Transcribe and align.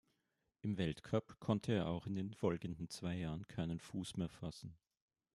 Im 0.61 0.79
Weltcup 0.79 1.39
konnte 1.39 1.73
er 1.73 1.85
auch 1.85 2.07
in 2.07 2.15
den 2.15 2.33
folgenden 2.33 2.89
zwei 2.89 3.17
Jahren 3.17 3.47
keinen 3.47 3.79
Fuß 3.79 4.17
mehr 4.17 4.29
fassen. 4.29 4.75